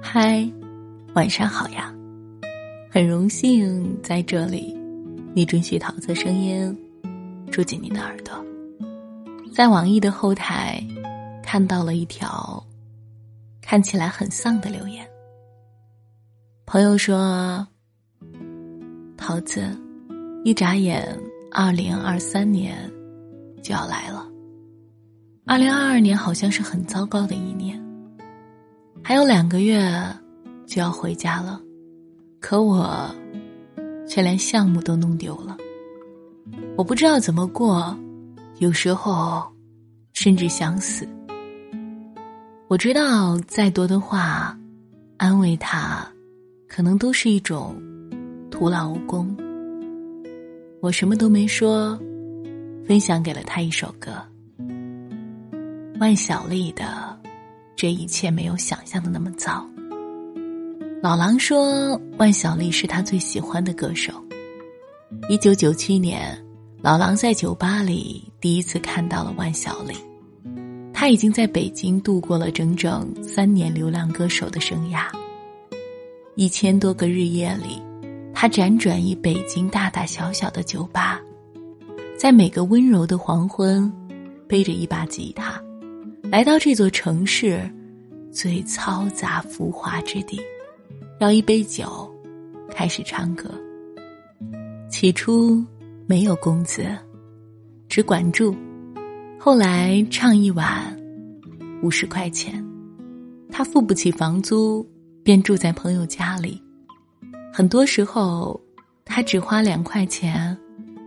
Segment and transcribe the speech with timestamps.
[0.00, 0.48] 嗨，
[1.14, 1.92] 晚上好呀！
[2.90, 4.76] 很荣幸在这里，
[5.34, 6.76] 你准许桃子声音
[7.50, 8.34] 住进你的耳朵。
[9.52, 10.82] 在网易的后台
[11.42, 12.62] 看到了一条
[13.60, 15.06] 看起来很丧的留言。
[16.66, 17.66] 朋友说
[19.16, 19.64] ：“桃子，
[20.44, 21.18] 一眨眼，
[21.50, 22.90] 二零二三年
[23.62, 24.26] 就要来了。
[25.44, 27.78] 二零二二年好像是很糟糕的一年。”
[29.12, 29.78] 还有两个月
[30.66, 31.60] 就要回家了，
[32.40, 33.14] 可我
[34.08, 35.54] 却连项目都弄丢了。
[36.78, 37.94] 我不知道怎么过，
[38.56, 39.46] 有时候
[40.14, 41.06] 甚至想死。
[42.68, 44.58] 我知道再多的话
[45.18, 46.08] 安慰他，
[46.66, 47.76] 可能都是一种
[48.50, 49.36] 徒劳无功。
[50.80, 52.00] 我什么都没说，
[52.86, 54.12] 分享给了他一首歌，
[56.00, 57.11] 万晓利的。
[57.82, 59.66] 这一切没有想象的那么糟。
[61.02, 64.12] 老狼说，万晓利是他最喜欢的歌手。
[65.28, 66.40] 一九九七年，
[66.80, 69.96] 老狼在酒吧里第一次看到了万晓利。
[70.94, 75.06] 他已经在北京度过了整整三年流浪歌手的生涯。
[76.36, 77.82] 一千多个日夜里，
[78.32, 81.20] 他辗转于北京大大小小的酒吧，
[82.16, 83.92] 在每个温柔的黄昏，
[84.46, 85.60] 背着一把吉他。
[86.30, 87.60] 来到这座城市
[88.32, 90.40] 最嘈杂浮华之地，
[91.20, 92.10] 要一杯酒，
[92.70, 93.50] 开始唱歌。
[94.88, 95.62] 起初
[96.06, 96.84] 没有工资，
[97.88, 98.56] 只管住。
[99.38, 100.96] 后来唱一晚
[101.82, 102.64] 五十块钱，
[103.50, 104.86] 他付不起房租，
[105.22, 106.60] 便住在朋友家里。
[107.52, 108.58] 很多时候，
[109.04, 110.56] 他只花两块钱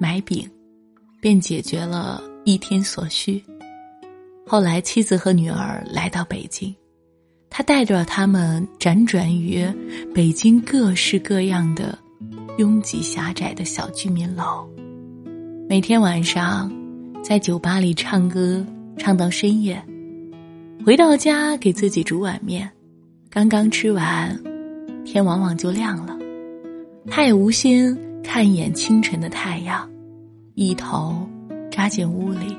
[0.00, 0.50] 买饼，
[1.20, 3.40] 便解决了一天所需。
[4.44, 6.74] 后来，妻子和女儿来到北京，
[7.54, 9.62] 他带着他们辗转于
[10.14, 11.98] 北京各式各样的
[12.56, 14.66] 拥挤狭窄的小居民楼，
[15.68, 16.72] 每天晚上
[17.22, 18.64] 在酒吧里唱歌，
[18.96, 19.84] 唱到深夜，
[20.82, 22.70] 回到家给自己煮碗面，
[23.28, 24.34] 刚刚吃完，
[25.04, 26.18] 天往往就亮了，
[27.06, 29.86] 他也无心看一眼清晨的太阳，
[30.54, 31.28] 一头
[31.70, 32.56] 扎进屋里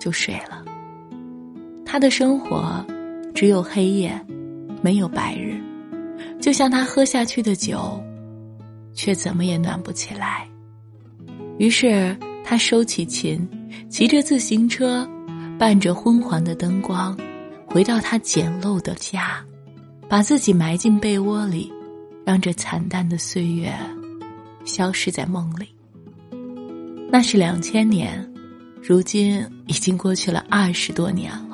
[0.00, 0.64] 就睡了。
[1.84, 2.82] 他的生活
[3.38, 4.20] 只有黑夜，
[4.82, 5.62] 没有白日，
[6.40, 8.02] 就像他喝下去的酒，
[8.92, 10.44] 却怎么也暖不起来。
[11.56, 13.48] 于是他收起琴，
[13.88, 15.08] 骑着自行车，
[15.56, 17.16] 伴着昏黄的灯光，
[17.64, 19.40] 回到他简陋的家，
[20.08, 21.72] 把自己埋进被窝里，
[22.26, 23.72] 让这惨淡的岁月
[24.64, 25.68] 消失在梦里。
[27.08, 28.28] 那是两千年，
[28.82, 31.47] 如今已经过去了二十多年。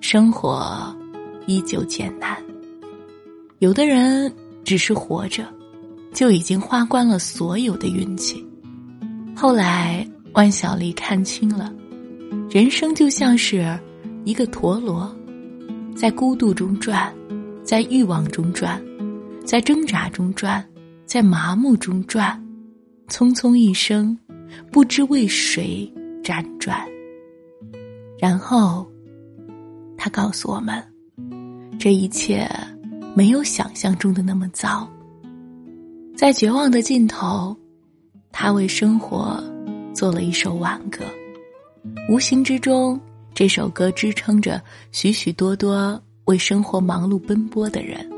[0.00, 0.96] 生活
[1.46, 2.34] 依旧艰难，
[3.58, 4.32] 有的人
[4.64, 5.46] 只是活着，
[6.12, 8.44] 就已经花光了所有的运气。
[9.36, 11.72] 后来，万晓利看清了，
[12.50, 13.78] 人生就像是
[14.24, 15.14] 一个陀螺，
[15.94, 17.12] 在孤独中转，
[17.62, 18.82] 在欲望中转，
[19.44, 20.66] 在挣扎中转，
[21.04, 22.42] 在麻木中转，
[23.08, 24.18] 匆匆一生，
[24.72, 25.92] 不知为谁
[26.24, 26.84] 辗转，
[28.18, 28.90] 然后。
[30.02, 30.82] 他告诉我们，
[31.78, 32.48] 这一切
[33.14, 34.90] 没有想象中的那么糟。
[36.16, 37.54] 在绝望的尽头，
[38.32, 39.38] 他为生活
[39.92, 41.04] 做了一首挽歌。
[42.08, 42.98] 无形之中，
[43.34, 44.58] 这首歌支撑着
[44.90, 48.10] 许许多多为生活忙碌奔波的人。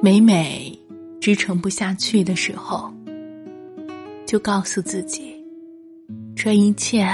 [0.00, 0.78] 每每
[1.20, 2.88] 支撑不下去的时候，
[4.24, 5.34] 就告诉自己，
[6.36, 7.04] 这一切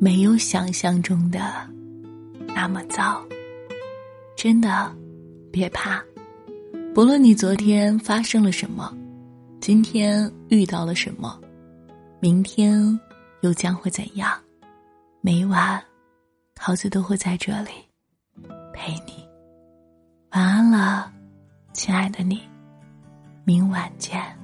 [0.00, 1.70] 没有想象中的。
[2.54, 3.22] 那么糟，
[4.36, 4.94] 真的，
[5.50, 6.02] 别怕。
[6.94, 8.94] 不论你昨天发生了什么，
[9.60, 11.40] 今天遇到了什么，
[12.20, 12.98] 明天
[13.40, 14.32] 又将会怎样？
[15.20, 15.82] 每晚，
[16.54, 17.70] 桃子都会在这里
[18.72, 19.26] 陪你。
[20.32, 21.12] 晚安了，
[21.72, 22.42] 亲爱的你，
[23.44, 24.41] 明晚见。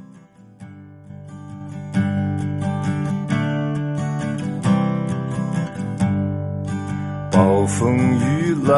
[7.69, 8.75] 风雨来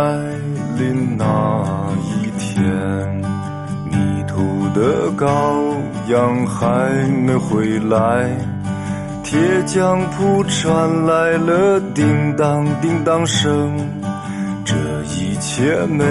[0.77, 1.25] 临那
[2.03, 2.63] 一天，
[3.87, 5.25] 迷途的羔
[6.09, 8.29] 羊还没回来，
[9.23, 13.75] 铁匠铺传来了叮当叮当声。
[14.65, 16.05] 这一切没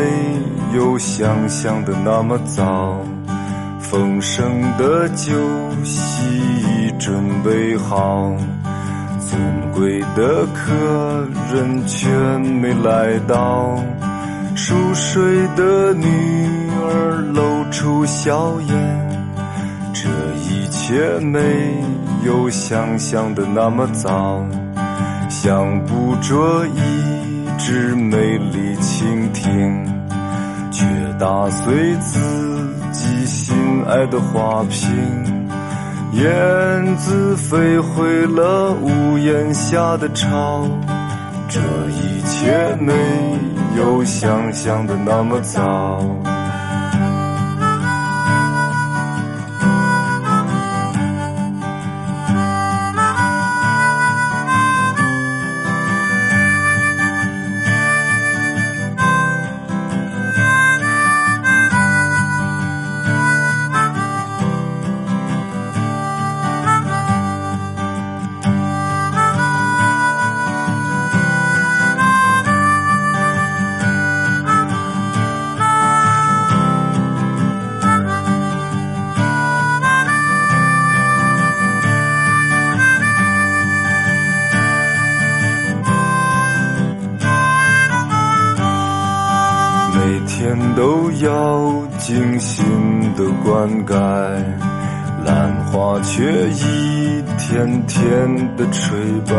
[0.76, 2.98] 有想象的那么糟，
[3.80, 5.34] 丰盛的酒
[5.84, 8.34] 席已准备好。
[9.30, 10.74] 尊贵的客
[11.54, 12.10] 人却
[12.40, 13.78] 没来到，
[14.56, 15.24] 熟睡
[15.56, 16.04] 的女
[16.81, 19.22] 儿露出笑颜，
[19.94, 20.10] 这
[20.50, 21.40] 一切没
[22.26, 24.44] 有想象的那么糟，
[25.30, 29.86] 想捕捉一只美丽蜻蜓，
[30.72, 30.84] 却
[31.20, 32.20] 打碎自
[32.92, 33.56] 己心
[33.88, 35.38] 爱的花瓶。
[36.11, 40.67] 燕子飞回了屋檐下的巢，
[41.47, 41.59] 这
[41.89, 42.94] 一切没
[43.77, 46.03] 有想象的那么糟。
[91.21, 92.66] 要精心
[93.16, 93.94] 的灌溉，
[95.25, 99.33] 兰花却一天天的垂败。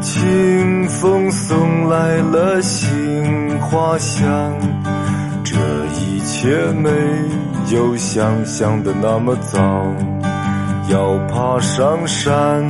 [0.00, 4.52] 清风送来了杏花香，
[5.44, 5.56] 这
[5.98, 6.90] 一切没
[7.74, 9.58] 有想象的那么糟。
[10.88, 12.64] 要爬上山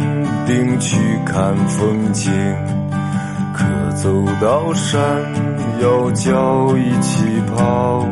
[0.47, 2.33] 顶去看风景，
[3.97, 5.01] 走到山
[5.81, 8.07] 腰脚一起跑，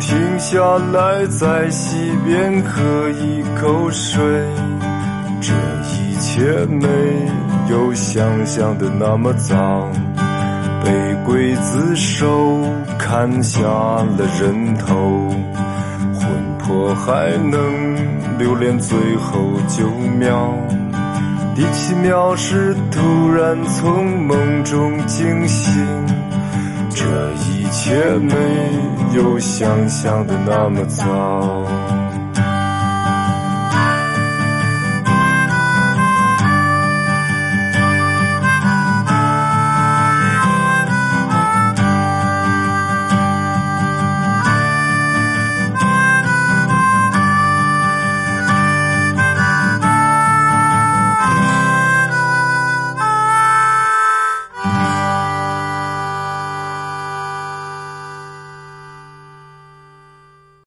[0.00, 0.60] 停下
[0.92, 4.22] 来在溪边喝一口水，
[5.40, 5.52] 这
[5.92, 6.86] 一切没
[7.70, 9.88] 有想象的那么糟。
[10.84, 10.92] 被
[11.26, 12.60] 刽子手
[12.98, 15.30] 砍下了人头，
[16.14, 19.88] 魂魄还能留恋最后九
[20.18, 20.52] 秒。
[21.56, 25.72] 第七秒时突然从梦中惊醒，
[26.90, 28.34] 这一切没
[29.16, 31.64] 有想象的那么糟。